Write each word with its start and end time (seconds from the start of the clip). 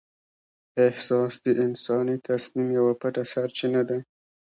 احساس 0.87 1.33
د 1.45 1.47
انساني 1.63 2.17
تصمیم 2.27 2.69
یوه 2.79 2.93
پټه 3.01 3.23
سرچینه 3.33 3.81
ده. 3.89 3.97